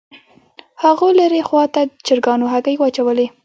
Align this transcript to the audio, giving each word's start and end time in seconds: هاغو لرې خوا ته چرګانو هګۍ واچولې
هاغو 0.81 1.07
لرې 1.19 1.41
خوا 1.47 1.63
ته 1.73 1.81
چرګانو 2.05 2.45
هګۍ 2.53 2.75
واچولې 2.77 3.27